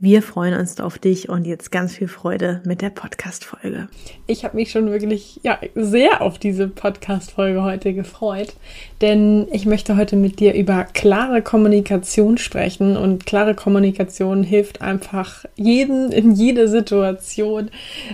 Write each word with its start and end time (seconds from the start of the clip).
Wir 0.00 0.22
freuen 0.22 0.54
uns 0.54 0.78
auf 0.78 0.96
dich 0.96 1.28
und 1.28 1.44
jetzt 1.44 1.72
ganz 1.72 1.96
viel 1.96 2.06
Freude 2.06 2.62
mit 2.64 2.82
der 2.82 2.90
Podcast-Folge. 2.90 3.88
Ich 4.28 4.44
habe 4.44 4.54
mich 4.54 4.70
schon 4.70 4.92
wirklich 4.92 5.40
ja, 5.42 5.58
sehr 5.74 6.22
auf 6.22 6.38
diese 6.38 6.68
Podcast-Folge 6.68 7.64
heute 7.64 7.92
gefreut, 7.92 8.54
denn 9.00 9.48
ich 9.50 9.66
möchte 9.66 9.96
heute 9.96 10.14
mit 10.14 10.38
dir 10.38 10.54
über 10.54 10.84
klare 10.84 11.42
Kommunikation 11.42 12.38
sprechen 12.38 12.96
und 12.96 13.26
klare 13.26 13.56
Kommunikation 13.56 14.44
hilft 14.44 14.82
einfach 14.82 15.44
jeden 15.56 16.12
in 16.12 16.30
jede 16.30 16.68
Situation. 16.68 17.68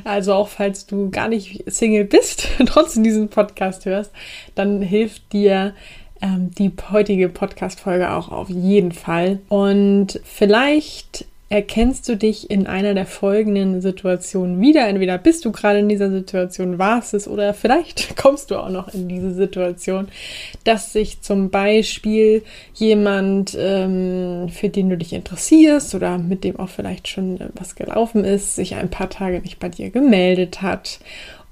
Also 0.05 0.33
auch 0.33 0.49
falls 0.49 0.87
du 0.87 1.11
gar 1.11 1.29
nicht 1.29 1.65
Single 1.67 2.07
bist, 2.07 2.49
trotzdem 2.65 3.03
diesen 3.03 3.29
Podcast 3.29 3.85
hörst, 3.85 4.11
dann 4.55 4.81
hilft 4.81 5.35
dir 5.35 5.75
ähm, 6.23 6.51
die 6.59 6.73
heutige 6.91 7.29
Podcast-Folge 7.29 8.11
auch 8.11 8.33
auf 8.33 8.49
jeden 8.49 8.93
Fall. 8.93 9.41
Und 9.51 10.19
vielleicht 10.25 11.27
erkennst 11.51 12.09
du 12.09 12.17
dich 12.17 12.51
in 12.51 12.67
einer 12.67 12.95
der 12.95 13.07
folgenden 13.07 13.81
Situationen 13.81 14.61
wieder. 14.61 14.89
Entweder 14.89 15.19
bist 15.19 15.45
du 15.45 15.53
gerade 15.53 15.81
in 15.81 15.89
dieser 15.89 16.11
Situation, 16.11 16.79
warst 16.79 17.15
es, 17.15 17.29
oder 17.29 17.55
vielleicht 17.55 18.17
kommst 18.21 18.51
du 18.51 18.57
auch 18.57 18.71
noch 18.71 18.93
in 18.93 19.09
diese 19.09 19.33
Situation, 19.33 20.09
dass 20.65 20.93
sich 20.93 21.21
zum 21.21 21.51
Beispiel 21.51 22.43
jemand, 22.75 23.57
ähm, 23.59 24.49
für 24.49 24.69
den 24.69 24.91
du 24.91 24.97
dich 24.97 25.13
interessierst 25.13 25.95
oder 25.95 26.19
mit 26.19 26.45
dem 26.45 26.59
auch 26.59 26.71
vielleicht 26.71 27.09
schon 27.09 27.39
was 27.55 27.75
gelaufen 27.77 28.25
ist, 28.25 28.57
sich 28.57 28.75
ein 28.75 28.91
paar 28.91 29.11
Tage 29.11 29.41
nicht 29.41 29.59
bei 29.59 29.69
dir 29.69 29.91
gemeldet 29.91 30.63
hat. 30.63 30.99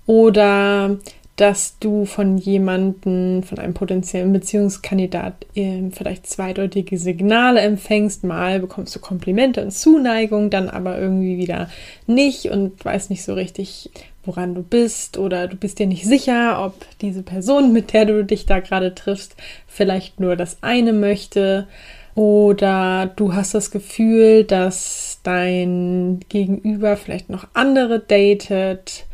Oder 0.07 0.99
dass 1.37 1.79
du 1.79 2.05
von 2.05 2.37
jemandem, 2.37 3.43
von 3.43 3.59
einem 3.59 3.73
potenziellen 3.73 4.33
Beziehungskandidat 4.33 5.47
äh, 5.55 5.91
vielleicht 5.91 6.27
zweideutige 6.27 6.99
Signale 6.99 7.61
empfängst. 7.61 8.23
Mal 8.23 8.61
bekommst 8.61 8.95
du 8.95 9.01
Komplimente 9.01 9.63
und 9.63 9.71
Zuneigung, 9.71 10.51
dann 10.51 10.69
aber 10.69 10.99
irgendwie 10.99 11.39
wieder 11.39 11.71
nicht 12.07 12.47
und 12.47 12.85
weißt 12.85 13.09
nicht 13.09 13.25
so 13.25 13.33
richtig, 13.33 13.91
woran 14.25 14.55
du 14.55 14.63
bist 14.63 15.17
oder 15.17 15.49
du 15.49 15.57
bist 15.57 15.79
dir 15.79 15.87
nicht 15.87 16.05
sicher, 16.05 16.65
ob 16.65 16.75
diese 17.01 17.23
Person, 17.23 17.73
mit 17.73 17.93
der 17.93 18.05
du 18.05 18.25
dich 18.25 18.45
da 18.45 18.61
gerade 18.61 18.95
triffst, 18.95 19.35
vielleicht 19.67 20.21
nur 20.21 20.37
das 20.37 20.59
eine 20.63 20.93
möchte. 20.93 21.67
Oder 22.15 23.11
du 23.17 23.33
hast 23.33 23.55
das 23.55 23.71
Gefühl, 23.71 24.45
dass 24.45 25.21
dein 25.23 26.21
Gegenüber 26.29 26.99
vielleicht 26.99 27.31
noch 27.31 27.47
andere 27.55 28.01
datet 28.01 29.07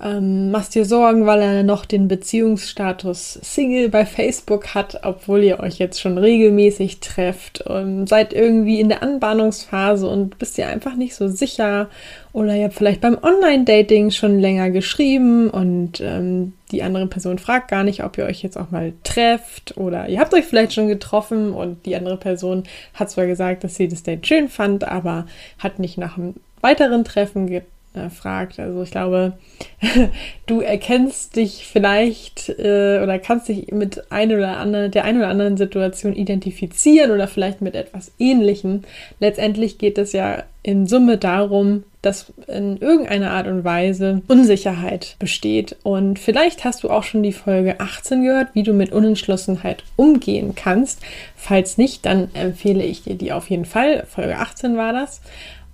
ähm, 0.00 0.50
machst 0.50 0.74
dir 0.74 0.84
Sorgen, 0.84 1.26
weil 1.26 1.40
er 1.40 1.62
noch 1.62 1.84
den 1.84 2.08
Beziehungsstatus 2.08 3.38
Single 3.42 3.88
bei 3.88 4.04
Facebook 4.04 4.74
hat, 4.74 5.00
obwohl 5.02 5.42
ihr 5.42 5.60
euch 5.60 5.78
jetzt 5.78 6.00
schon 6.00 6.18
regelmäßig 6.18 7.00
trefft. 7.00 7.64
Ähm, 7.68 8.06
seid 8.06 8.32
irgendwie 8.32 8.80
in 8.80 8.88
der 8.88 9.02
Anbahnungsphase 9.02 10.06
und 10.08 10.38
bist 10.38 10.58
dir 10.58 10.68
einfach 10.68 10.96
nicht 10.96 11.14
so 11.14 11.28
sicher. 11.28 11.88
Oder 12.32 12.54
ihr 12.54 12.64
habt 12.64 12.74
vielleicht 12.74 13.00
beim 13.00 13.16
Online-Dating 13.22 14.10
schon 14.10 14.38
länger 14.38 14.70
geschrieben 14.70 15.48
und 15.48 16.02
ähm, 16.02 16.52
die 16.70 16.82
andere 16.82 17.06
Person 17.06 17.38
fragt 17.38 17.68
gar 17.70 17.82
nicht, 17.82 18.04
ob 18.04 18.18
ihr 18.18 18.26
euch 18.26 18.42
jetzt 18.42 18.58
auch 18.58 18.70
mal 18.70 18.92
trefft. 19.04 19.78
Oder 19.78 20.08
ihr 20.08 20.20
habt 20.20 20.34
euch 20.34 20.44
vielleicht 20.44 20.74
schon 20.74 20.88
getroffen 20.88 21.52
und 21.54 21.86
die 21.86 21.96
andere 21.96 22.18
Person 22.18 22.64
hat 22.92 23.10
zwar 23.10 23.26
gesagt, 23.26 23.64
dass 23.64 23.76
sie 23.76 23.88
das 23.88 24.02
Date 24.02 24.26
schön 24.26 24.48
fand, 24.48 24.84
aber 24.84 25.26
hat 25.58 25.78
nicht 25.78 25.96
nach 25.96 26.18
einem 26.18 26.34
weiteren 26.60 27.04
Treffen 27.04 27.46
ge 27.46 27.62
äh, 27.96 28.10
fragt. 28.10 28.58
Also 28.60 28.82
ich 28.82 28.90
glaube, 28.90 29.34
du 30.46 30.60
erkennst 30.60 31.36
dich 31.36 31.66
vielleicht 31.66 32.48
äh, 32.48 33.00
oder 33.02 33.18
kannst 33.18 33.48
dich 33.48 33.72
mit 33.72 34.10
ein 34.10 34.32
oder 34.32 34.58
andere, 34.58 34.90
der 34.90 35.04
einen 35.04 35.18
oder 35.18 35.28
anderen 35.28 35.56
Situation 35.56 36.14
identifizieren 36.14 37.10
oder 37.10 37.28
vielleicht 37.28 37.62
mit 37.62 37.74
etwas 37.74 38.12
Ähnlichem. 38.18 38.82
Letztendlich 39.20 39.78
geht 39.78 39.98
es 39.98 40.12
ja 40.12 40.44
in 40.62 40.86
Summe 40.86 41.16
darum, 41.16 41.84
dass 42.02 42.32
in 42.48 42.76
irgendeiner 42.78 43.30
Art 43.30 43.46
und 43.46 43.64
Weise 43.64 44.22
Unsicherheit 44.28 45.16
besteht. 45.18 45.76
Und 45.82 46.18
vielleicht 46.18 46.64
hast 46.64 46.82
du 46.82 46.90
auch 46.90 47.02
schon 47.02 47.22
die 47.22 47.32
Folge 47.32 47.80
18 47.80 48.22
gehört, 48.22 48.48
wie 48.54 48.62
du 48.62 48.72
mit 48.72 48.92
Unentschlossenheit 48.92 49.84
umgehen 49.96 50.54
kannst. 50.54 51.00
Falls 51.36 51.78
nicht, 51.78 52.06
dann 52.06 52.34
empfehle 52.34 52.84
ich 52.84 53.04
dir 53.04 53.14
die 53.14 53.32
auf 53.32 53.48
jeden 53.50 53.64
Fall. 53.64 54.04
Folge 54.08 54.38
18 54.38 54.76
war 54.76 54.92
das. 54.92 55.20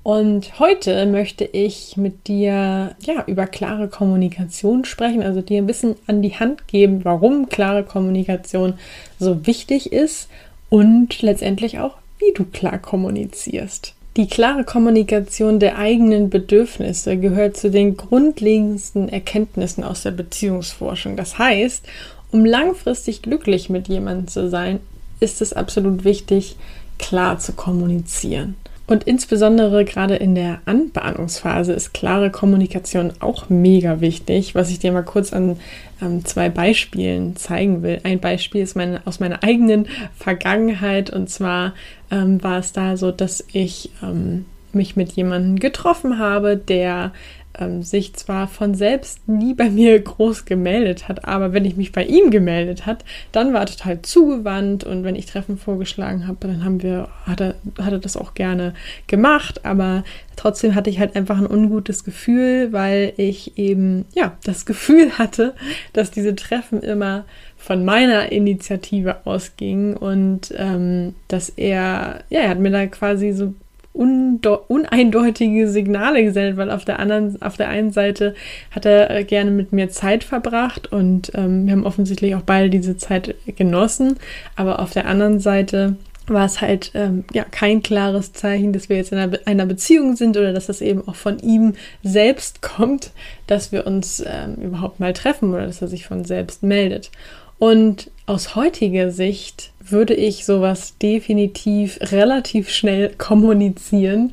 Und 0.03 0.59
heute 0.59 1.07
möchte 1.07 1.45
ich 1.45 1.97
mit 1.97 2.27
dir 2.27 2.97
ja 3.01 3.25
über 3.27 3.47
klare 3.47 3.87
Kommunikation 3.87 4.85
sprechen, 4.85 5.23
also 5.23 5.43
dir 5.43 5.59
ein 5.59 5.67
bisschen 5.67 5.95
an 6.09 6.23
die 6.23 6.35
Hand 6.35 6.67
geben, 6.67 7.05
warum 7.05 7.49
klare 7.49 7.85
Kommunikation 7.85 8.75
so 9.21 9.47
wichtig 9.47 9.93
ist 9.93 10.29
und 10.71 11.23
letztendlich 11.23 11.79
auch, 11.79 11.97
wie 12.19 12.33
du 12.35 12.45
klar 12.45 12.79
kommunizierst. 12.79 13.95
Die 14.17 14.27
klare 14.27 14.65
Kommunikation 14.65 15.59
der 15.59 15.79
eigenen 15.79 16.31
Bedürfnisse 16.31 17.17
gehört 17.17 17.57
zu 17.57 17.71
den 17.71 17.97
grundlegendsten 17.97 19.09
Erkenntnissen 19.09 19.85
aus 19.85 20.03
der 20.03 20.11
Beziehungsforschung. 20.11 21.17
Das 21.17 21.39
heißt, 21.39 21.87
um 22.33 22.45
langfristig 22.45 23.23
glücklich 23.23 23.71
mit 23.71 23.89
jemandem 23.89 24.27
zu 24.27 24.51
sein, 24.51 24.81
ist 25.21 25.41
es 25.41 25.53
absolut 25.53 26.05
wichtig, 26.05 26.57
klar 26.99 27.39
zu 27.39 27.53
kommunizieren. 27.53 28.57
Und 28.87 29.05
insbesondere 29.05 29.85
gerade 29.85 30.17
in 30.17 30.35
der 30.35 30.61
Anbahnungsphase 30.65 31.73
ist 31.73 31.95
klare 31.95 32.31
Kommunikation 32.31 33.13
auch 33.21 33.49
mega 33.49 34.01
wichtig, 34.01 34.55
was 34.55 34.71
ich 34.71 34.81
dir 34.81 34.93
mal 34.93 35.05
kurz 35.05 35.33
an 35.33 35.59
ähm, 36.03 36.25
zwei 36.25 36.49
Beispielen 36.49 37.37
zeigen 37.37 37.83
will. 37.83 38.01
Ein 38.03 38.19
Beispiel 38.19 38.63
ist 38.63 38.75
meine, 38.75 39.01
aus 39.05 39.21
meiner 39.21 39.43
eigenen 39.45 39.87
Vergangenheit 40.17 41.11
und 41.11 41.31
zwar 41.31 41.75
ähm, 42.11 42.43
war 42.43 42.59
es 42.59 42.73
da 42.73 42.97
so, 42.97 43.13
dass 43.13 43.45
ich 43.53 43.91
ähm, 44.03 44.47
mich 44.73 44.97
mit 44.97 45.13
jemandem 45.13 45.59
getroffen 45.59 46.19
habe, 46.19 46.57
der 46.57 47.13
ähm, 47.59 47.83
sich 47.83 48.15
zwar 48.15 48.49
von 48.49 48.75
selbst 48.75 49.29
nie 49.29 49.55
bei 49.55 49.71
mir 49.71 49.99
groß 50.03 50.45
gemeldet 50.45 51.09
hat, 51.09 51.25
aber 51.25 51.53
wenn 51.53 51.65
ich 51.65 51.77
mich 51.77 51.93
bei 51.93 52.05
ihm 52.05 52.31
gemeldet 52.31 52.87
hat, 52.87 53.05
dann 53.33 53.53
war 53.53 53.61
er 53.61 53.67
total 53.67 54.03
zugewandt 54.03 54.85
und 54.85 55.05
wenn 55.05 55.17
ich 55.17 55.27
Treffen 55.27 55.59
vorgeschlagen 55.59 56.27
habe, 56.27 56.47
dann 56.49 56.65
haben 56.65 56.83
wir, 56.83 57.09
hat 57.25 57.41
er, 57.41 57.55
hat 57.79 57.93
er 57.93 57.99
das 57.99 58.17
auch 58.17 58.35
gerne 58.35 58.75
gemacht, 59.07 59.65
aber 59.65 60.05
trotzdem 60.37 60.75
hatte 60.75 60.91
ich 60.91 60.99
halt 60.99 61.17
einfach 61.17 61.39
ein 61.39 61.51
ungutes 61.51 62.05
Gefühl, 62.05 62.73
weil 62.73 63.13
ich 63.17 63.59
eben, 63.59 64.07
ja, 64.15 64.37
das 64.45 64.67
Gefühl 64.67 65.13
hatte, 65.19 65.55
dass 65.93 66.11
diese 66.11 66.35
Treffen 66.35 66.83
immer 66.83 67.25
von 67.57 67.85
meiner 67.85 68.33
Initiative 68.33 69.25
ausgingen 69.25 69.97
und 69.97 70.53
ähm, 70.57 71.15
dass 71.29 71.49
er, 71.49 72.25
ja, 72.29 72.41
er 72.41 72.49
hat 72.49 72.59
mir 72.59 72.73
da 72.73 72.87
quasi 72.87 73.33
so 73.33 73.55
uneindeutige 73.93 75.69
Signale 75.69 76.25
gesendet, 76.25 76.57
weil 76.57 76.71
auf 76.71 76.85
der 76.85 76.99
anderen, 76.99 77.41
auf 77.43 77.57
der 77.57 77.69
einen 77.69 77.93
Seite 77.93 78.35
hat 78.71 78.87
er 78.87 79.11
äh, 79.11 79.25
gerne 79.25 79.51
mit 79.51 79.73
mir 79.73 79.91
Zeit 79.91 80.25
verbracht 80.25 80.91
und 80.91 81.33
ähm, 81.35 81.67
wir 81.67 81.73
haben 81.73 81.87
offensichtlich 81.87 82.35
auch 82.35 82.43
beide 82.43 82.71
diese 82.71 82.97
Zeit 82.97 83.35
genossen, 83.57 84.17
aber 84.57 84.81
auf 84.81 84.93
der 84.93 85.07
anderen 85.07 85.41
Seite 85.41 85.97
war 86.27 86.47
es 86.47 86.61
halt 86.61 86.93
ähm, 86.95 87.25
ja 87.33 87.45
kein 87.45 87.83
klares 87.83 88.33
Zeichen, 88.33 88.73
dass 88.73 88.89
wir 88.89 88.97
jetzt 88.97 89.13
in 89.13 89.19
einer, 89.19 89.29
Be 89.29 89.41
einer, 89.45 89.67
Beziehung 89.67 90.17
sind 90.17 90.37
oder 90.37 90.53
dass 90.53 90.67
das 90.67 90.81
eben 90.81 91.07
auch 91.07 91.17
von 91.17 91.39
ihm 91.41 91.75
selbst 92.03 92.63
kommt, 92.63 93.11
dass 93.47 93.73
wir 93.73 93.87
uns 93.87 94.23
ähm, 94.25 94.55
überhaupt 94.55 95.01
mal 95.01 95.13
treffen 95.13 95.53
oder 95.53 95.67
dass 95.67 95.83
er 95.83 95.89
sich 95.89 96.07
von 96.07 96.25
selbst 96.25 96.63
meldet. 96.63 97.11
Und 97.59 98.11
aus 98.27 98.55
heutiger 98.55 99.11
Sicht 99.11 99.73
würde 99.81 100.15
ich 100.15 100.45
sowas 100.45 100.97
definitiv 100.99 101.99
relativ 102.01 102.71
schnell 102.71 103.11
kommunizieren, 103.17 104.33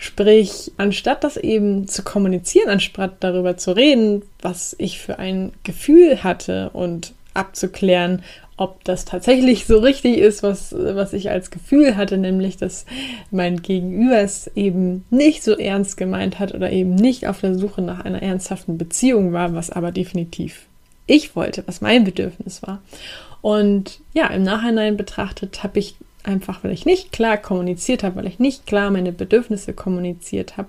Sprich, 0.00 0.70
anstatt 0.76 1.24
das 1.24 1.36
eben 1.36 1.88
zu 1.88 2.04
kommunizieren, 2.04 2.70
anstatt 2.70 3.16
darüber 3.18 3.56
zu 3.56 3.72
reden, 3.72 4.22
was 4.40 4.76
ich 4.78 5.00
für 5.00 5.18
ein 5.18 5.52
Gefühl 5.64 6.22
hatte 6.22 6.70
und 6.70 7.14
abzuklären, 7.34 8.22
ob 8.56 8.84
das 8.84 9.04
tatsächlich 9.04 9.66
so 9.66 9.78
richtig 9.78 10.18
ist, 10.18 10.44
was, 10.44 10.72
was 10.72 11.12
ich 11.12 11.30
als 11.30 11.50
Gefühl 11.50 11.96
hatte, 11.96 12.16
nämlich 12.16 12.56
dass 12.56 12.86
mein 13.32 13.60
Gegenüber 13.60 14.18
es 14.18 14.48
eben 14.54 15.04
nicht 15.10 15.42
so 15.42 15.56
ernst 15.56 15.96
gemeint 15.96 16.38
hat 16.38 16.54
oder 16.54 16.70
eben 16.70 16.94
nicht 16.94 17.26
auf 17.26 17.40
der 17.40 17.56
Suche 17.56 17.82
nach 17.82 18.04
einer 18.04 18.22
ernsthaften 18.22 18.78
Beziehung 18.78 19.32
war, 19.32 19.54
was 19.54 19.70
aber 19.70 19.90
definitiv 19.90 20.66
ich 21.08 21.34
wollte, 21.34 21.64
was 21.66 21.80
mein 21.80 22.04
Bedürfnis 22.04 22.62
war. 22.62 22.82
Und 23.40 24.00
ja, 24.14 24.26
im 24.28 24.42
Nachhinein 24.42 24.96
betrachtet 24.96 25.62
habe 25.62 25.78
ich 25.78 25.96
einfach, 26.24 26.62
weil 26.62 26.72
ich 26.72 26.84
nicht 26.84 27.12
klar 27.12 27.36
kommuniziert 27.36 28.02
habe, 28.02 28.16
weil 28.16 28.26
ich 28.26 28.38
nicht 28.38 28.66
klar 28.66 28.90
meine 28.90 29.12
Bedürfnisse 29.12 29.72
kommuniziert 29.72 30.56
habe, 30.56 30.68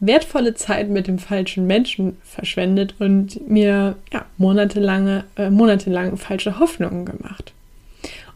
wertvolle 0.00 0.54
Zeit 0.54 0.88
mit 0.88 1.06
dem 1.06 1.18
falschen 1.18 1.66
Menschen 1.66 2.16
verschwendet 2.24 2.94
und 2.98 3.48
mir 3.48 3.96
ja, 4.12 4.24
monatelange, 4.38 5.24
äh, 5.36 5.50
monatelang 5.50 6.16
falsche 6.16 6.58
Hoffnungen 6.58 7.04
gemacht. 7.04 7.52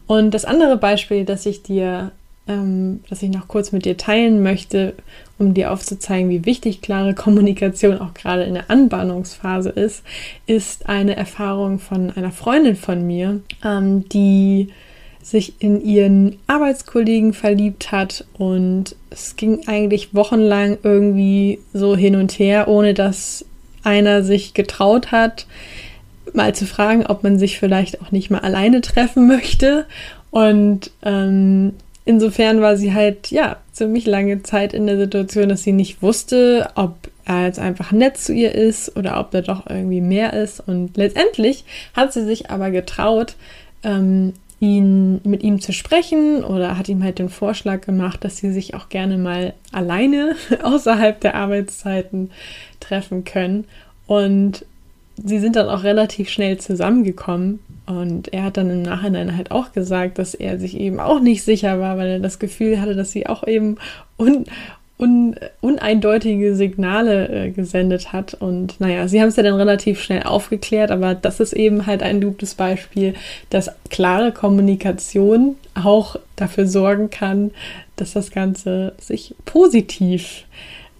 Und 0.07 0.33
das 0.33 0.45
andere 0.45 0.77
Beispiel, 0.77 1.25
das 1.25 1.45
ich 1.45 1.63
dir, 1.63 2.11
ähm, 2.47 3.03
das 3.09 3.21
ich 3.21 3.29
noch 3.29 3.47
kurz 3.47 3.71
mit 3.71 3.85
dir 3.85 3.97
teilen 3.97 4.43
möchte, 4.43 4.93
um 5.39 5.53
dir 5.53 5.71
aufzuzeigen, 5.71 6.29
wie 6.29 6.45
wichtig 6.45 6.81
klare 6.81 7.15
Kommunikation 7.15 7.99
auch 7.99 8.13
gerade 8.13 8.43
in 8.43 8.53
der 8.53 8.69
Anbahnungsphase 8.69 9.69
ist, 9.69 10.03
ist 10.45 10.87
eine 10.87 11.15
Erfahrung 11.15 11.79
von 11.79 12.11
einer 12.11 12.31
Freundin 12.31 12.75
von 12.75 13.07
mir, 13.07 13.39
ähm, 13.63 14.07
die 14.09 14.69
sich 15.21 15.53
in 15.59 15.83
ihren 15.83 16.37
Arbeitskollegen 16.47 17.33
verliebt 17.33 17.91
hat 17.91 18.25
und 18.37 18.95
es 19.09 19.35
ging 19.35 19.67
eigentlich 19.67 20.13
wochenlang 20.13 20.77
irgendwie 20.83 21.59
so 21.73 21.95
hin 21.95 22.15
und 22.15 22.37
her, 22.39 22.67
ohne 22.67 22.93
dass 22.93 23.45
einer 23.83 24.23
sich 24.23 24.53
getraut 24.53 25.11
hat, 25.11 25.45
mal 26.33 26.53
zu 26.53 26.65
fragen, 26.65 27.05
ob 27.05 27.23
man 27.23 27.39
sich 27.39 27.59
vielleicht 27.59 28.01
auch 28.01 28.11
nicht 28.11 28.29
mal 28.29 28.39
alleine 28.39 28.81
treffen 28.81 29.27
möchte. 29.27 29.85
Und 30.31 30.91
ähm, 31.03 31.73
insofern 32.05 32.61
war 32.61 32.77
sie 32.77 32.93
halt, 32.93 33.31
ja, 33.31 33.57
ziemlich 33.71 34.05
lange 34.05 34.43
Zeit 34.43 34.73
in 34.73 34.87
der 34.87 34.97
Situation, 34.97 35.49
dass 35.49 35.63
sie 35.63 35.71
nicht 35.71 36.01
wusste, 36.01 36.69
ob 36.75 37.09
er 37.25 37.45
jetzt 37.45 37.59
einfach 37.59 37.91
nett 37.91 38.17
zu 38.17 38.33
ihr 38.33 38.53
ist 38.53 38.97
oder 38.97 39.19
ob 39.19 39.31
da 39.31 39.41
doch 39.41 39.67
irgendwie 39.69 40.01
mehr 40.01 40.33
ist. 40.33 40.59
Und 40.59 40.97
letztendlich 40.97 41.63
hat 41.93 42.11
sie 42.11 42.25
sich 42.25 42.49
aber 42.49 42.71
getraut, 42.71 43.35
ähm, 43.83 44.33
ihn 44.59 45.21
mit 45.23 45.43
ihm 45.43 45.61
zu 45.61 45.71
sprechen 45.71 46.43
oder 46.43 46.77
hat 46.77 46.89
ihm 46.89 47.03
halt 47.03 47.19
den 47.19 47.29
Vorschlag 47.29 47.81
gemacht, 47.81 48.23
dass 48.23 48.37
sie 48.37 48.51
sich 48.51 48.73
auch 48.73 48.89
gerne 48.89 49.17
mal 49.17 49.53
alleine 49.71 50.35
außerhalb 50.63 51.19
der 51.21 51.35
Arbeitszeiten 51.35 52.31
treffen 52.79 53.23
können. 53.23 53.65
Und 54.05 54.65
sie 55.23 55.39
sind 55.39 55.55
dann 55.55 55.69
auch 55.69 55.83
relativ 55.83 56.29
schnell 56.29 56.57
zusammengekommen. 56.57 57.59
Und 57.89 58.31
er 58.31 58.43
hat 58.43 58.57
dann 58.57 58.69
im 58.69 58.83
Nachhinein 58.83 59.35
halt 59.35 59.49
auch 59.49 59.71
gesagt, 59.71 60.19
dass 60.19 60.35
er 60.35 60.59
sich 60.59 60.79
eben 60.79 60.99
auch 60.99 61.19
nicht 61.19 61.43
sicher 61.43 61.79
war, 61.79 61.97
weil 61.97 62.07
er 62.07 62.19
das 62.19 62.37
Gefühl 62.37 62.79
hatte, 62.79 62.93
dass 62.95 63.11
sie 63.11 63.25
auch 63.25 63.47
eben 63.47 63.77
un 64.15 64.45
un 64.99 65.35
uneindeutige 65.61 66.55
Signale 66.55 67.29
äh, 67.29 67.49
gesendet 67.51 68.13
hat. 68.13 68.35
Und 68.35 68.79
naja, 68.79 69.07
sie 69.07 69.19
haben 69.19 69.29
es 69.29 69.37
ja 69.37 69.43
dann 69.43 69.55
relativ 69.55 70.03
schnell 70.03 70.23
aufgeklärt, 70.23 70.91
aber 70.91 71.15
das 71.15 71.39
ist 71.39 71.53
eben 71.53 71.87
halt 71.87 72.03
ein 72.03 72.21
gutes 72.21 72.53
Beispiel, 72.53 73.15
dass 73.49 73.71
klare 73.89 74.33
Kommunikation 74.33 75.55
auch 75.73 76.17
dafür 76.35 76.67
sorgen 76.67 77.09
kann, 77.09 77.51
dass 77.95 78.13
das 78.13 78.29
Ganze 78.29 78.93
sich 78.99 79.33
positiv 79.45 80.43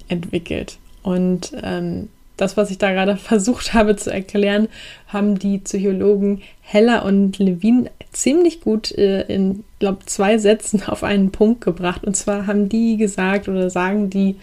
entwickelt. 0.07 0.77
Und 1.03 1.51
ähm, 1.61 2.07
das, 2.41 2.57
was 2.57 2.71
ich 2.71 2.77
da 2.77 2.91
gerade 2.91 3.17
versucht 3.17 3.73
habe 3.73 3.95
zu 3.95 4.11
erklären, 4.11 4.67
haben 5.07 5.39
die 5.39 5.59
Psychologen 5.59 6.41
Heller 6.61 7.05
und 7.05 7.39
Levin 7.39 7.89
ziemlich 8.11 8.61
gut 8.61 8.91
äh, 8.91 9.21
in, 9.23 9.63
glaube 9.79 10.05
zwei 10.05 10.37
Sätzen 10.37 10.83
auf 10.83 11.03
einen 11.03 11.31
Punkt 11.31 11.61
gebracht. 11.61 12.03
Und 12.03 12.15
zwar 12.15 12.47
haben 12.47 12.69
die 12.69 12.97
gesagt 12.97 13.47
oder 13.47 13.69
sagen 13.69 14.09
die, 14.09 14.35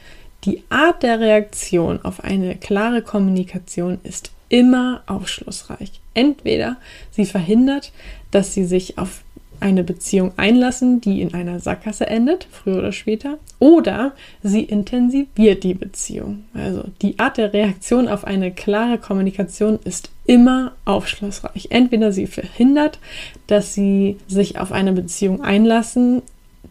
die 0.45 0.63
Art 0.69 1.03
der 1.03 1.21
Reaktion 1.21 2.01
auf 2.05 2.23
eine 2.23 2.57
klare 2.57 3.03
Kommunikation 3.03 3.99
ist 4.05 4.31
immer 4.49 5.03
aufschlussreich. 5.07 6.01
Entweder 6.15 6.77
sie 7.11 7.27
verhindert, 7.27 7.93
dass 8.31 8.55
sie 8.55 8.65
sich 8.65 8.99
auf 8.99 9.23
eine 9.61 9.85
Beziehung 9.85 10.33
einlassen, 10.37 11.01
die 11.01 11.23
in 11.23 11.35
einer 11.35 11.61
Sackgasse 11.61 12.07
endet, 12.07 12.47
früher 12.51 12.79
oder 12.79 12.93
später, 12.93 13.39
oder 13.59 14.13
sie 14.43 14.63
intensiviert 14.63 15.65
die 15.65 15.75
Beziehung. 15.75 16.45
Also 16.55 16.85
die 17.03 17.19
Art 17.19 17.39
der 17.39 17.53
Reaktion 17.53 18.09
auf 18.09 18.25
eine 18.25 18.53
klare 18.53 18.99
Kommunikation 18.99 19.79
ist 19.85 20.11
immer 20.27 20.73
aufschlussreich. 20.85 21.69
Entweder 21.71 22.13
sie 22.13 22.27
verhindert, 22.27 22.99
dass 23.47 23.75
sie 23.75 24.17
sich 24.27 24.59
auf 24.59 24.73
eine 24.73 24.93
Beziehung 24.93 25.43
einlassen, 25.43 26.23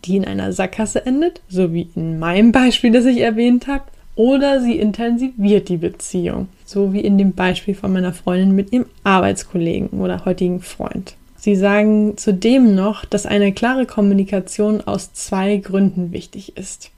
die 0.04 0.18
in 0.18 0.26
einer 0.26 0.52
Sackgasse 0.52 1.06
endet, 1.06 1.42
so 1.48 1.74
wie 1.74 1.90
in 1.96 2.20
meinem 2.20 2.52
Beispiel, 2.52 2.92
das 2.92 3.06
ich 3.06 3.22
erwähnt 3.22 3.68
habe, 3.68 3.86
oder 4.16 4.62
sie 4.62 4.78
intensiviert 4.78 5.68
die 5.68 5.78
Beziehung, 5.78 6.48
so 6.66 6.94
wie 6.94 7.02
in 7.02 7.18
dem 7.18 7.34
Beispiel 7.34 7.76
von 7.76 7.92
meiner 7.92 8.14
Freundin 8.14 8.56
mit 8.56 8.72
ihrem 8.72 8.86
Arbeitskollegen 9.04 9.90
oder 10.00 10.24
heutigen 10.26 10.62
Freund. 10.62 11.16
Sie 11.46 11.56
sagen 11.56 12.18
zudem 12.18 12.74
noch, 12.74 13.06
dass 13.06 13.28
eine 13.28 13.54
klare 13.54 13.86
Kommunikation 13.86 14.82
aus 14.82 15.14
zwei 15.14 15.58
Gründen 15.58 16.12
wichtig 16.12 16.58
ist. 16.58 16.90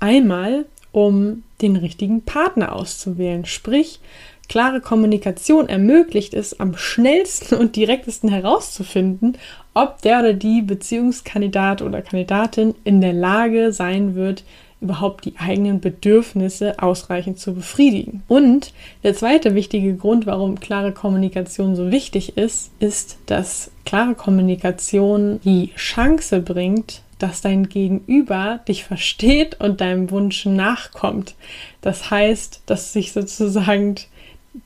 Einmal, 0.00 0.64
um 0.90 1.44
den 1.60 1.76
richtigen 1.76 2.22
Partner 2.22 2.74
auszuwählen, 2.74 3.44
sprich, 3.44 4.00
klare 4.48 4.80
Kommunikation 4.80 5.68
ermöglicht 5.68 6.34
es, 6.34 6.58
am 6.58 6.76
schnellsten 6.76 7.54
und 7.54 7.76
direktesten 7.76 8.28
herauszufinden, 8.28 9.38
ob 9.72 10.02
der 10.02 10.18
oder 10.18 10.32
die 10.32 10.62
Beziehungskandidat 10.62 11.80
oder 11.80 12.02
Kandidatin 12.02 12.74
in 12.82 13.00
der 13.00 13.12
Lage 13.12 13.72
sein 13.72 14.16
wird, 14.16 14.42
überhaupt 14.82 15.24
die 15.24 15.34
eigenen 15.38 15.80
Bedürfnisse 15.80 16.78
ausreichend 16.80 17.38
zu 17.38 17.54
befriedigen. 17.54 18.22
Und 18.28 18.72
der 19.02 19.14
zweite 19.14 19.54
wichtige 19.54 19.94
Grund, 19.94 20.26
warum 20.26 20.60
klare 20.60 20.92
Kommunikation 20.92 21.76
so 21.76 21.90
wichtig 21.90 22.36
ist, 22.36 22.72
ist, 22.80 23.18
dass 23.26 23.70
klare 23.84 24.14
Kommunikation 24.14 25.40
die 25.44 25.72
Chance 25.76 26.40
bringt, 26.40 27.02
dass 27.18 27.40
dein 27.40 27.68
Gegenüber 27.68 28.60
dich 28.66 28.84
versteht 28.84 29.60
und 29.60 29.80
deinem 29.80 30.10
Wunsch 30.10 30.44
nachkommt. 30.44 31.36
Das 31.80 32.10
heißt, 32.10 32.62
dass 32.66 32.92
sich 32.92 33.12
sozusagen 33.12 33.94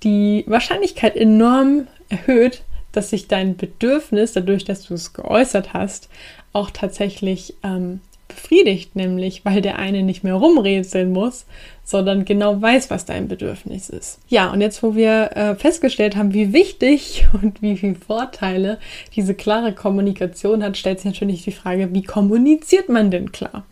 die 0.02 0.44
Wahrscheinlichkeit 0.46 1.16
enorm 1.16 1.86
erhöht, 2.08 2.62
dass 2.92 3.10
sich 3.10 3.28
dein 3.28 3.56
Bedürfnis, 3.56 4.32
dadurch, 4.32 4.64
dass 4.64 4.86
du 4.86 4.94
es 4.94 5.12
geäußert 5.12 5.74
hast, 5.74 6.08
auch 6.54 6.70
tatsächlich 6.70 7.54
ähm, 7.62 8.00
befriedigt, 8.28 8.96
nämlich 8.96 9.44
weil 9.44 9.60
der 9.60 9.78
eine 9.78 10.02
nicht 10.02 10.24
mehr 10.24 10.34
rumrätseln 10.34 11.12
muss, 11.12 11.46
sondern 11.84 12.24
genau 12.24 12.60
weiß, 12.60 12.90
was 12.90 13.04
dein 13.04 13.28
Bedürfnis 13.28 13.88
ist. 13.88 14.18
Ja, 14.28 14.50
und 14.50 14.60
jetzt, 14.60 14.82
wo 14.82 14.96
wir 14.96 15.30
äh, 15.36 15.54
festgestellt 15.54 16.16
haben, 16.16 16.34
wie 16.34 16.52
wichtig 16.52 17.26
und 17.42 17.62
wie 17.62 17.76
viele 17.76 17.94
Vorteile 17.94 18.78
diese 19.14 19.34
klare 19.34 19.72
Kommunikation 19.72 20.62
hat, 20.62 20.76
stellt 20.76 21.00
sich 21.00 21.12
natürlich 21.12 21.44
die 21.44 21.52
Frage, 21.52 21.94
wie 21.94 22.02
kommuniziert 22.02 22.88
man 22.88 23.10
denn 23.10 23.32
klar? 23.32 23.64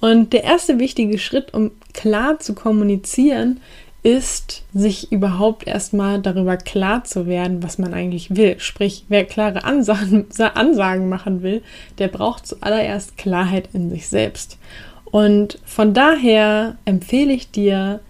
Und 0.00 0.32
der 0.32 0.44
erste 0.44 0.78
wichtige 0.78 1.18
Schritt, 1.18 1.54
um 1.54 1.70
klar 1.94 2.38
zu 2.38 2.54
kommunizieren, 2.54 3.60
ist, 4.04 4.62
sich 4.74 5.10
überhaupt 5.10 5.66
erstmal 5.66 6.20
darüber 6.20 6.58
klar 6.58 7.04
zu 7.04 7.26
werden, 7.26 7.62
was 7.62 7.78
man 7.78 7.94
eigentlich 7.94 8.36
will. 8.36 8.60
Sprich, 8.60 9.06
wer 9.08 9.24
klare 9.24 9.64
Ansagen, 9.64 10.26
Ansagen 10.38 11.08
machen 11.08 11.42
will, 11.42 11.62
der 11.98 12.08
braucht 12.08 12.46
zuallererst 12.46 13.16
Klarheit 13.16 13.70
in 13.72 13.90
sich 13.90 14.06
selbst. 14.06 14.58
Und 15.06 15.58
von 15.64 15.94
daher 15.94 16.76
empfehle 16.84 17.32
ich 17.32 17.50
dir, 17.50 18.00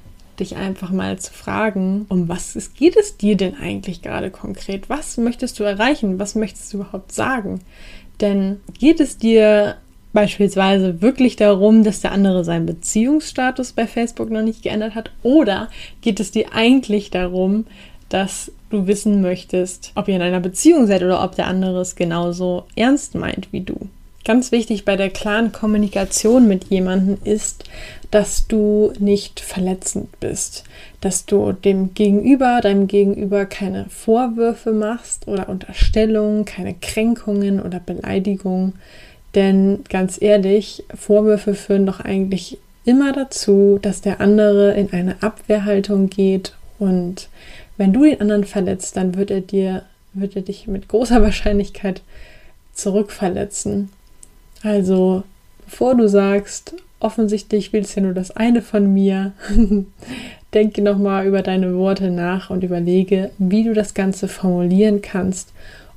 dich 0.40 0.56
einfach 0.56 0.90
mal 0.90 1.16
zu 1.20 1.32
fragen, 1.32 2.06
um 2.08 2.28
was 2.28 2.56
es, 2.56 2.74
geht 2.74 2.96
es 2.96 3.16
dir 3.16 3.36
denn 3.36 3.56
eigentlich 3.56 4.02
gerade 4.02 4.32
konkret? 4.32 4.88
Was 4.90 5.16
möchtest 5.16 5.60
du 5.60 5.64
erreichen? 5.64 6.18
Was 6.18 6.34
möchtest 6.34 6.72
du 6.72 6.78
überhaupt 6.78 7.12
sagen? 7.12 7.60
Denn 8.20 8.60
geht 8.78 8.98
es 8.98 9.16
dir 9.16 9.76
beispielsweise 10.14 11.02
wirklich 11.02 11.36
darum, 11.36 11.84
dass 11.84 12.00
der 12.00 12.12
andere 12.12 12.44
seinen 12.44 12.64
Beziehungsstatus 12.64 13.72
bei 13.72 13.86
Facebook 13.86 14.30
noch 14.30 14.42
nicht 14.42 14.62
geändert 14.62 14.94
hat? 14.94 15.10
Oder 15.22 15.68
geht 16.00 16.20
es 16.20 16.30
dir 16.30 16.54
eigentlich 16.54 17.10
darum, 17.10 17.66
dass 18.08 18.50
du 18.70 18.86
wissen 18.86 19.20
möchtest, 19.20 19.92
ob 19.94 20.08
ihr 20.08 20.16
in 20.16 20.22
einer 20.22 20.40
Beziehung 20.40 20.86
seid 20.86 21.02
oder 21.02 21.22
ob 21.22 21.34
der 21.34 21.48
andere 21.48 21.80
es 21.80 21.96
genauso 21.96 22.64
ernst 22.76 23.14
meint 23.14 23.48
wie 23.52 23.60
du? 23.60 23.88
Ganz 24.24 24.52
wichtig 24.52 24.86
bei 24.86 24.96
der 24.96 25.10
klaren 25.10 25.52
Kommunikation 25.52 26.48
mit 26.48 26.64
jemandem 26.70 27.18
ist, 27.24 27.64
dass 28.10 28.46
du 28.46 28.92
nicht 28.98 29.40
verletzend 29.40 30.18
bist, 30.18 30.64
dass 31.02 31.26
du 31.26 31.52
dem 31.52 31.92
Gegenüber, 31.92 32.60
deinem 32.62 32.86
Gegenüber 32.86 33.44
keine 33.44 33.84
Vorwürfe 33.90 34.72
machst 34.72 35.28
oder 35.28 35.50
Unterstellungen, 35.50 36.46
keine 36.46 36.72
Kränkungen 36.72 37.60
oder 37.60 37.80
Beleidigungen, 37.80 38.74
denn 39.34 39.84
ganz 39.88 40.20
ehrlich, 40.20 40.84
Vorwürfe 40.94 41.54
führen 41.54 41.86
doch 41.86 42.00
eigentlich 42.00 42.58
immer 42.84 43.12
dazu, 43.12 43.78
dass 43.80 44.00
der 44.00 44.20
andere 44.20 44.74
in 44.74 44.92
eine 44.92 45.22
Abwehrhaltung 45.22 46.10
geht 46.10 46.54
und 46.78 47.28
wenn 47.76 47.92
du 47.92 48.04
den 48.04 48.20
anderen 48.20 48.44
verletzt, 48.44 48.96
dann 48.96 49.16
wird 49.16 49.30
er 49.30 49.40
dir, 49.40 49.82
wird 50.12 50.36
er 50.36 50.42
dich 50.42 50.66
mit 50.66 50.88
großer 50.88 51.22
Wahrscheinlichkeit 51.22 52.02
zurückverletzen. 52.72 53.90
Also, 54.62 55.24
bevor 55.64 55.94
du 55.94 56.08
sagst, 56.08 56.74
offensichtlich 57.00 57.72
willst 57.72 57.96
du 57.96 58.00
ja 58.00 58.06
nur 58.06 58.14
das 58.14 58.30
eine 58.30 58.62
von 58.62 58.92
mir, 58.92 59.32
denke 60.54 60.82
nochmal 60.82 61.26
über 61.26 61.42
deine 61.42 61.76
Worte 61.76 62.10
nach 62.10 62.50
und 62.50 62.64
überlege, 62.64 63.30
wie 63.38 63.64
du 63.64 63.74
das 63.74 63.94
Ganze 63.94 64.28
formulieren 64.28 65.02
kannst, 65.02 65.52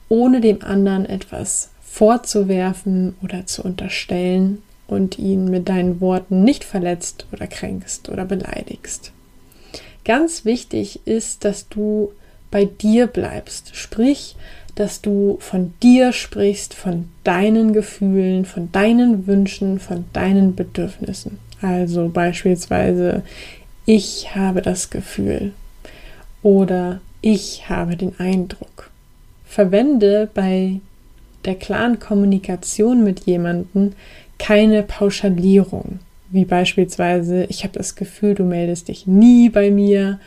ohne 0.10 0.42
dem 0.42 0.64
anderen 0.64 1.06
etwas 1.06 1.70
vorzuwerfen 1.98 3.16
oder 3.24 3.48
zu 3.48 3.64
unterstellen 3.64 4.62
und 4.86 5.18
ihn 5.18 5.50
mit 5.50 5.68
deinen 5.68 6.00
Worten 6.00 6.44
nicht 6.44 6.64
verletzt 6.64 7.26
oder 7.32 7.48
kränkst 7.48 8.10
oder 8.10 8.24
beleidigst. 8.24 9.12
Ganz 10.06 10.46
wichtig 10.46 11.00
ist, 11.06 11.44
dass 11.44 11.68
du 11.70 12.12
bei 12.52 12.66
dir 12.66 13.08
bleibst. 13.08 13.76
Sprich, 13.76 14.36
dass 14.76 15.02
du 15.02 15.38
von 15.40 15.74
dir 15.82 16.14
sprichst, 16.14 16.76
von 16.76 17.10
deinen 17.24 17.74
Gefühlen, 17.74 18.46
von 18.46 18.72
deinen 18.72 19.26
Wünschen, 19.26 19.80
von 19.80 20.06
deinen 20.14 20.54
Bedürfnissen. 20.54 21.40
Also 21.64 22.10
beispielsweise, 22.10 23.24
ich 23.88 24.36
habe 24.36 24.62
das 24.62 24.92
Gefühl 24.92 25.52
oder 26.44 27.02
ich 27.22 27.68
habe 27.70 27.98
den 27.98 28.20
Eindruck. 28.20 28.92
Verwende 29.48 30.30
bei 30.32 30.80
der 31.48 31.56
klaren 31.56 32.00
Kommunikation 32.00 33.04
mit 33.04 33.22
jemandem 33.22 33.94
keine 34.38 34.84
Pauschalierung, 34.84 36.00
wie 36.30 36.46
beispielsweise, 36.46 37.46
ich 37.46 37.64
habe 37.64 37.74
das 37.78 37.96
Gefühl, 37.96 38.36
du 38.36 38.44
meldest 38.44 38.90
dich 38.90 39.08
nie 39.08 39.50
bei 39.50 39.72
mir 39.72 40.20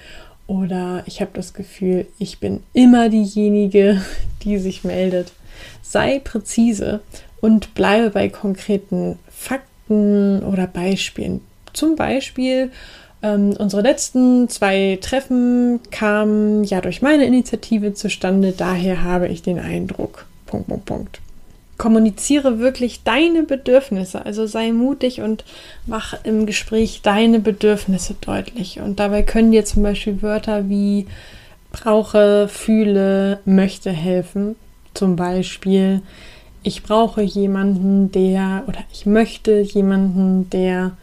oder 0.47 1.05
ich 1.07 1.21
habe 1.21 1.31
das 1.35 1.53
Gefühl, 1.55 2.07
ich 2.19 2.41
bin 2.41 2.63
immer 2.73 3.09
diejenige, 3.09 4.01
die 4.43 4.59
sich 4.59 4.83
meldet. 4.83 5.33
Sei 5.83 6.19
präzise 6.19 7.01
und 7.41 7.75
bleibe 7.75 8.11
bei 8.11 8.29
konkreten 8.29 9.19
Fakten 9.29 10.43
oder 10.43 10.67
Beispielen. 10.67 11.43
Zum 11.73 11.97
Beispiel, 11.97 12.71
ähm, 13.23 13.55
unsere 13.59 13.83
letzten 13.83 14.49
zwei 14.49 14.99
Treffen 15.01 15.81
kamen 15.91 16.65
ja 16.65 16.81
durch 16.81 17.03
meine 17.03 17.27
Initiative 17.27 17.93
zustande, 17.93 18.53
daher 18.57 19.05
habe 19.05 19.29
ich 19.29 19.43
den 19.43 19.59
Eindruck. 19.59 20.27
Punkt, 20.51 20.69
Punkt, 20.69 20.85
Punkt 20.85 21.21
kommuniziere 21.81 22.59
wirklich 22.59 23.05
deine 23.05 23.43
Bedürfnisse. 23.43 24.27
Also 24.27 24.47
sei 24.47 24.71
mutig 24.71 25.23
und 25.23 25.47
mach 25.87 26.15
im 26.25 26.45
Gespräch 26.45 27.01
deine 27.03 27.41
Bedürfnisse 27.41 28.15
deutlich. 28.21 28.81
Und 28.81 29.01
dabei 29.01 29.23
können 29.23 29.51
dir 29.51 29.65
zum 29.65 29.83
Beispiel 29.83 30.21
Wörter 30.21 30.69
wie 30.69 31.07
brauche, 31.73 32.49
fühle, 32.49 33.39
möchte 33.47 33.91
helfen. 33.91 34.57
Zum 34.93 35.17
Beispiel, 35.17 36.03
ich 36.63 36.83
brauche 36.83 37.23
jemanden, 37.23 38.13
der 38.13 38.65
oder 38.67 38.81
ich 38.93 39.07
möchte 39.07 39.61
jemanden, 39.61 40.51
der 40.51 40.99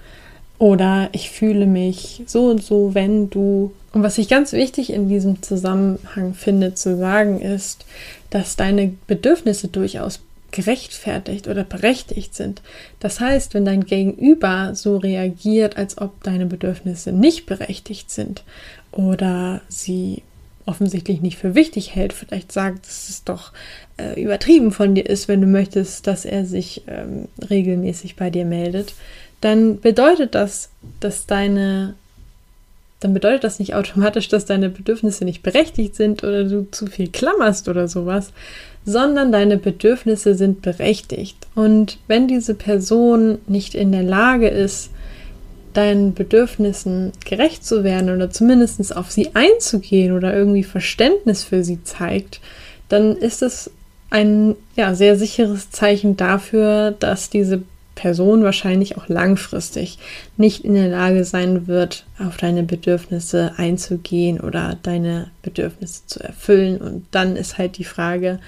oder 0.60 1.10
ich 1.12 1.30
fühle 1.30 1.68
mich 1.68 2.24
so 2.26 2.50
und 2.50 2.64
so, 2.64 2.94
wenn 2.96 3.30
du. 3.30 3.74
Und 3.94 4.04
was 4.04 4.18
ich 4.18 4.28
ganz 4.28 4.54
wichtig 4.54 4.92
in 4.92 5.10
diesem 5.10 5.42
Zusammenhang 5.42 6.34
finde 6.34 6.74
zu 6.74 6.98
sagen 6.98 7.42
ist, 7.42 7.86
dass 8.30 8.56
deine 8.56 8.94
Bedürfnisse 9.08 9.68
durchaus 9.68 10.20
gerechtfertigt 10.52 11.48
oder 11.48 11.64
berechtigt 11.64 12.34
sind. 12.34 12.62
Das 13.00 13.20
heißt, 13.20 13.54
wenn 13.54 13.66
dein 13.66 13.86
Gegenüber 13.86 14.76
so 14.76 14.98
reagiert, 14.98 15.78
als 15.78 15.98
ob 15.98 16.24
deine 16.24 16.46
Bedürfnisse 16.46 17.12
nicht 17.12 17.46
berechtigt 17.46 18.12
sind 18.12 18.44
oder 18.92 19.62
sie 19.68 20.24
offensichtlich 20.66 21.22
nicht 21.22 21.38
für 21.38 21.56
wichtig 21.56 21.96
hält, 21.96 22.14
vielleicht 22.14 22.52
sagt, 22.52 22.86
dass 22.86 23.10
es 23.10 23.24
doch 23.24 23.54
äh, 23.98 24.22
übertrieben 24.22 24.72
von 24.72 24.96
dir 24.96 25.06
ist, 25.06 25.28
wenn 25.28 25.42
du 25.42 25.48
möchtest, 25.48 26.08
dass 26.08 26.26
er 26.26 26.46
sich 26.46 26.84
ähm, 26.88 27.28
regelmäßig 27.50 28.16
bei 28.16 28.30
dir 28.30 28.46
meldet, 28.46 28.94
dann 29.42 29.80
bedeutet 29.80 30.36
das, 30.36 30.70
dass 31.00 31.26
deine 31.26 31.96
dann 33.00 33.14
bedeutet 33.14 33.44
das 33.44 33.60
nicht 33.60 33.76
automatisch, 33.76 34.28
dass 34.28 34.46
deine 34.46 34.70
Bedürfnisse 34.70 35.24
nicht 35.24 35.44
berechtigt 35.44 35.96
sind 35.96 36.24
oder 36.24 36.46
du 36.46 36.68
zu 36.72 36.88
viel 36.88 37.10
klammerst 37.10 37.70
oder 37.70 37.88
sowas, 37.88 38.32
sondern 38.86 39.32
deine 39.32 39.58
Bedürfnisse 39.58 40.34
sind 40.34 40.62
berechtigt. 40.64 41.38
Und 41.54 42.00
wenn 42.08 42.28
diese 42.28 42.56
Person 42.56 43.38
nicht 43.46 43.76
in 43.76 43.92
der 43.92 44.04
Lage 44.04 44.48
ist, 44.48 44.90
deinen 45.74 46.16
Bedürfnissen 46.16 47.12
gerecht 47.24 47.64
zu 47.64 47.84
werden 47.84 48.10
oder 48.10 48.32
zumindest 48.32 48.96
auf 48.96 49.12
sie 49.12 49.36
einzugehen 49.36 50.16
oder 50.16 50.34
irgendwie 50.34 50.64
Verständnis 50.64 51.44
für 51.44 51.64
sie 51.64 51.84
zeigt, 51.84 52.42
dann 52.90 53.16
ist 53.16 53.44
es 53.44 53.70
ein 54.10 54.56
ja, 54.76 54.96
sehr 54.96 55.18
sicheres 55.18 55.70
Zeichen 55.70 56.18
dafür, 56.18 56.96
dass 57.00 57.30
diese 57.30 57.62
Person 57.98 58.44
wahrscheinlich 58.44 58.96
auch 58.96 59.10
langfristig 59.10 59.98
nicht 60.38 60.64
in 60.64 60.76
der 60.76 60.88
Lage 60.88 61.26
sein 61.26 61.68
wird, 61.68 62.06
auf 62.20 62.38
deine 62.38 62.62
Bedürfnisse 62.62 63.54
einzugehen 63.58 64.40
oder 64.40 64.78
deine 64.84 65.32
Bedürfnisse 65.42 66.04
zu 66.06 66.20
erfüllen. 66.22 66.78
Und 66.78 67.08
dann 67.12 67.36
ist 67.36 67.58
halt 67.58 67.80
die 67.80 67.84
Frage, 67.84 68.40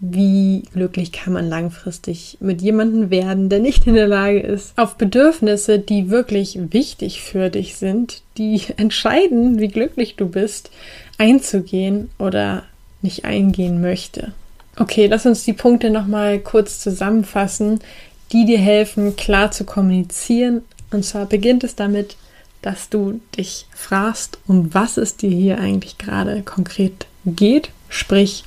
wie 0.00 0.62
glücklich 0.72 1.12
kann 1.12 1.34
man 1.34 1.48
langfristig 1.48 2.38
mit 2.40 2.62
jemandem 2.62 3.10
werden, 3.10 3.50
der 3.50 3.60
nicht 3.60 3.86
in 3.86 3.94
der 3.94 4.08
Lage 4.08 4.40
ist, 4.40 4.76
auf 4.76 4.96
Bedürfnisse, 4.96 5.78
die 5.78 6.10
wirklich 6.10 6.58
wichtig 6.70 7.22
für 7.22 7.50
dich 7.50 7.76
sind, 7.76 8.22
die 8.38 8.62
entscheiden, 8.78 9.58
wie 9.60 9.68
glücklich 9.68 10.16
du 10.16 10.28
bist, 10.28 10.70
einzugehen 11.18 12.10
oder 12.18 12.64
nicht 13.02 13.26
eingehen 13.26 13.82
möchte. 13.82 14.32
Okay, 14.78 15.06
lass 15.06 15.26
uns 15.26 15.44
die 15.44 15.52
Punkte 15.52 15.90
nochmal 15.90 16.40
kurz 16.40 16.80
zusammenfassen, 16.80 17.78
die 18.34 18.44
dir 18.44 18.58
helfen, 18.58 19.16
klar 19.16 19.50
zu 19.52 19.64
kommunizieren. 19.64 20.62
Und 20.90 21.04
zwar 21.04 21.24
beginnt 21.24 21.64
es 21.64 21.76
damit, 21.76 22.16
dass 22.60 22.88
du 22.88 23.20
dich 23.38 23.66
fragst, 23.72 24.38
um 24.46 24.74
was 24.74 24.96
es 24.96 25.16
dir 25.16 25.30
hier 25.30 25.58
eigentlich 25.58 25.96
gerade 25.96 26.42
konkret 26.42 27.06
geht. 27.24 27.70
Sprich, 27.88 28.44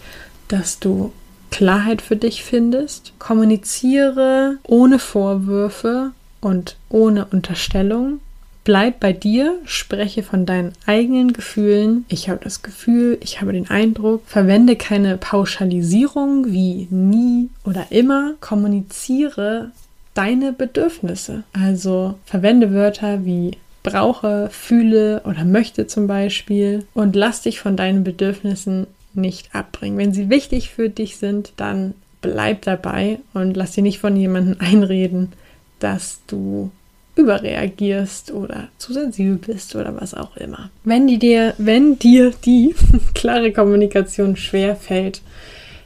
dass 0.49 0.79
du 0.79 1.13
Klarheit 1.51 2.01
für 2.01 2.17
dich 2.17 2.43
findest. 2.43 3.13
Kommuniziere 3.17 4.57
ohne 4.63 4.99
Vorwürfe 4.99 6.11
und 6.41 6.75
ohne 6.89 7.25
Unterstellung. 7.25 8.19
Bleib 8.67 8.99
bei 8.99 9.13
dir, 9.13 9.59
spreche 9.63 10.23
von 10.23 10.45
deinen 10.45 10.73
eigenen 10.85 11.31
Gefühlen. 11.31 12.03
Ich 12.09 12.27
habe 12.27 12.43
das 12.43 12.63
Gefühl, 12.63 13.17
ich 13.21 13.39
habe 13.39 13.53
den 13.53 13.69
Eindruck. 13.69 14.23
Verwende 14.25 14.75
keine 14.75 15.15
Pauschalisierung 15.15 16.51
wie 16.51 16.89
nie 16.89 17.47
oder 17.63 17.85
immer. 17.91 18.33
Kommuniziere 18.41 19.71
deine 20.15 20.51
Bedürfnisse. 20.51 21.43
Also 21.53 22.15
verwende 22.25 22.73
Wörter 22.73 23.23
wie 23.23 23.51
brauche, 23.83 24.49
fühle 24.51 25.21
oder 25.23 25.45
möchte 25.45 25.87
zum 25.87 26.07
Beispiel 26.07 26.85
und 26.93 27.15
lass 27.15 27.43
dich 27.43 27.61
von 27.61 27.77
deinen 27.77 28.03
Bedürfnissen 28.03 28.85
nicht 29.13 29.55
abbringen. 29.55 29.97
Wenn 29.97 30.11
sie 30.11 30.29
wichtig 30.29 30.71
für 30.71 30.89
dich 30.89 31.15
sind, 31.15 31.53
dann 31.55 31.93
bleib 32.19 32.63
dabei 32.63 33.19
und 33.33 33.55
lass 33.55 33.71
dir 33.71 33.83
nicht 33.83 33.99
von 33.99 34.17
jemandem 34.17 34.57
einreden, 34.59 35.31
dass 35.79 36.19
du 36.27 36.69
überreagierst 37.17 38.31
oder 38.31 38.69
zu 38.77 38.93
sensibel 38.93 39.35
bist 39.37 39.75
oder 39.75 39.99
was 39.99 40.13
auch 40.13 40.37
immer. 40.37 40.69
Wenn 40.83 41.07
die 41.07 41.17
dir, 41.17 41.53
wenn 41.57 41.99
dir 41.99 42.31
die 42.45 42.75
klare 43.13 43.51
Kommunikation 43.51 44.37
schwer 44.37 44.75
fällt, 44.75 45.21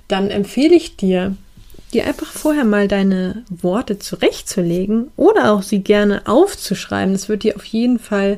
dann 0.07 0.29
empfehle 0.29 0.75
ich 0.75 0.97
dir, 0.97 1.35
dir 1.93 2.05
einfach 2.05 2.31
vorher 2.31 2.65
mal 2.65 2.87
deine 2.87 3.43
Worte 3.49 3.97
zurechtzulegen 3.97 5.11
oder 5.15 5.53
auch 5.53 5.63
sie 5.63 5.79
gerne 5.79 6.27
aufzuschreiben. 6.27 7.13
Das 7.13 7.29
wird 7.29 7.43
dir 7.43 7.55
auf 7.55 7.65
jeden 7.65 7.97
Fall 7.97 8.37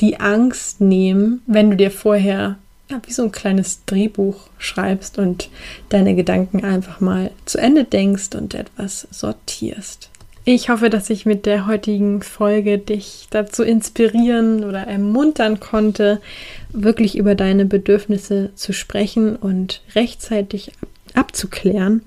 die 0.00 0.20
Angst 0.20 0.80
nehmen, 0.80 1.42
wenn 1.46 1.70
du 1.70 1.76
dir 1.76 1.90
vorher 1.90 2.56
ja, 2.88 3.00
wie 3.04 3.12
so 3.12 3.22
ein 3.22 3.32
kleines 3.32 3.84
Drehbuch 3.84 4.48
schreibst 4.58 5.18
und 5.18 5.50
deine 5.90 6.14
Gedanken 6.14 6.64
einfach 6.64 7.00
mal 7.00 7.30
zu 7.44 7.58
Ende 7.58 7.84
denkst 7.84 8.34
und 8.34 8.54
etwas 8.54 9.06
sortierst. 9.10 10.08
Ich 10.50 10.70
hoffe, 10.70 10.88
dass 10.88 11.10
ich 11.10 11.26
mit 11.26 11.44
der 11.44 11.66
heutigen 11.66 12.22
Folge 12.22 12.78
dich 12.78 13.26
dazu 13.28 13.62
inspirieren 13.62 14.64
oder 14.64 14.78
ermuntern 14.78 15.60
konnte, 15.60 16.22
wirklich 16.72 17.18
über 17.18 17.34
deine 17.34 17.66
Bedürfnisse 17.66 18.48
zu 18.54 18.72
sprechen 18.72 19.36
und 19.36 19.82
rechtzeitig 19.94 20.72
abzuklären, 21.12 22.00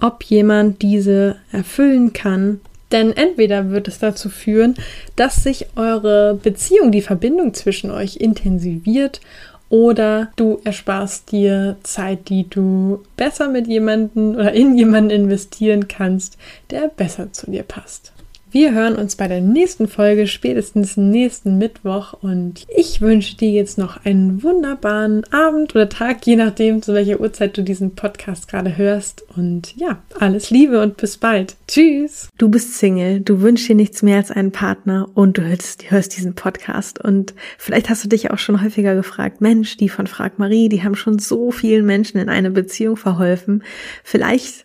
ob 0.00 0.22
jemand 0.24 0.82
diese 0.82 1.36
erfüllen 1.50 2.12
kann. 2.12 2.60
Denn 2.92 3.16
entweder 3.16 3.70
wird 3.70 3.88
es 3.88 3.98
dazu 3.98 4.28
führen, 4.28 4.74
dass 5.16 5.42
sich 5.42 5.68
eure 5.74 6.38
Beziehung, 6.42 6.92
die 6.92 7.00
Verbindung 7.00 7.54
zwischen 7.54 7.90
euch 7.90 8.16
intensiviert 8.16 9.22
oder 9.70 10.30
du 10.36 10.60
ersparst 10.64 11.30
dir 11.32 11.76
Zeit, 11.82 12.28
die 12.28 12.48
du 12.48 13.02
besser 13.16 13.48
mit 13.48 13.66
jemandem 13.66 14.34
oder 14.34 14.52
in 14.52 14.76
jemanden 14.76 15.10
investieren 15.10 15.88
kannst, 15.88 16.38
der 16.70 16.88
besser 16.88 17.32
zu 17.32 17.50
dir 17.50 17.62
passt. 17.62 18.12
Wir 18.50 18.72
hören 18.72 18.96
uns 18.96 19.14
bei 19.14 19.28
der 19.28 19.42
nächsten 19.42 19.88
Folge, 19.88 20.26
spätestens 20.26 20.96
nächsten 20.96 21.58
Mittwoch. 21.58 22.14
Und 22.14 22.64
ich 22.74 23.02
wünsche 23.02 23.36
dir 23.36 23.50
jetzt 23.50 23.76
noch 23.76 24.06
einen 24.06 24.42
wunderbaren 24.42 25.24
Abend 25.30 25.74
oder 25.74 25.90
Tag, 25.90 26.26
je 26.26 26.36
nachdem, 26.36 26.80
zu 26.80 26.94
welcher 26.94 27.20
Uhrzeit 27.20 27.58
du 27.58 27.62
diesen 27.62 27.94
Podcast 27.94 28.48
gerade 28.48 28.78
hörst. 28.78 29.22
Und 29.36 29.76
ja, 29.76 30.02
alles 30.18 30.48
Liebe 30.48 30.80
und 30.80 30.96
bis 30.96 31.18
bald. 31.18 31.56
Tschüss. 31.66 32.30
Du 32.38 32.48
bist 32.48 32.78
Single, 32.78 33.20
du 33.20 33.42
wünschst 33.42 33.68
dir 33.68 33.74
nichts 33.74 34.02
mehr 34.02 34.16
als 34.16 34.30
einen 34.30 34.50
Partner 34.50 35.10
und 35.12 35.36
du 35.36 35.42
hörst, 35.42 35.90
hörst 35.90 36.16
diesen 36.16 36.34
Podcast. 36.34 37.04
Und 37.04 37.34
vielleicht 37.58 37.90
hast 37.90 38.02
du 38.04 38.08
dich 38.08 38.30
auch 38.30 38.38
schon 38.38 38.62
häufiger 38.64 38.94
gefragt, 38.94 39.42
Mensch, 39.42 39.76
die 39.76 39.90
von 39.90 40.06
Frag 40.06 40.38
Marie, 40.38 40.70
die 40.70 40.82
haben 40.82 40.94
schon 40.94 41.18
so 41.18 41.50
vielen 41.50 41.84
Menschen 41.84 42.18
in 42.18 42.30
eine 42.30 42.50
Beziehung 42.50 42.96
verholfen. 42.96 43.62
Vielleicht 44.04 44.64